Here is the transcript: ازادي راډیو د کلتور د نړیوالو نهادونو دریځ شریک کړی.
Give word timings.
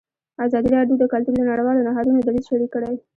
ازادي 0.45 0.69
راډیو 0.77 0.99
د 0.99 1.03
کلتور 1.13 1.33
د 1.37 1.41
نړیوالو 1.49 1.85
نهادونو 1.87 2.19
دریځ 2.27 2.43
شریک 2.49 2.69
کړی. 2.75 2.93